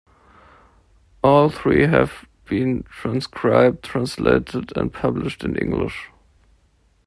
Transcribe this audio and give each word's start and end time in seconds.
All 1.23 1.51
three 1.51 1.85
have 1.85 2.25
been 2.45 2.81
transcribed, 2.89 3.83
translated 3.83 4.73
and 4.75 4.91
published 4.91 5.43
in 5.43 5.55
English. 5.55 6.07